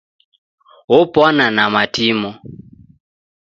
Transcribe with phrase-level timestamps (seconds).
[0.97, 2.29] Opwana na matimo.